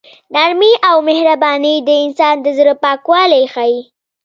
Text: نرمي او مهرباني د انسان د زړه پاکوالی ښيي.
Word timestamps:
نرمي 0.35 0.73
او 0.89 0.95
مهرباني 1.07 1.75
د 1.87 1.89
انسان 2.05 2.35
د 2.41 2.47
زړه 2.57 2.73
پاکوالی 2.83 3.43
ښيي. 3.53 3.79